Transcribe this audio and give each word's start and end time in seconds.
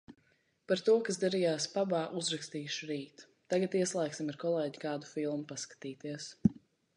Par 0.69 0.79
to, 0.85 0.93
kas 1.09 1.19
darījās 1.23 1.67
pabā, 1.73 1.99
uzrakstīšu 2.21 2.89
rīt. 2.93 3.27
Tagad 3.55 3.77
ieslēgsim 3.81 4.33
ar 4.35 4.41
kolēģi 4.45 4.83
kādu 4.87 5.13
filmu 5.13 5.47
paskatīties. 5.53 6.33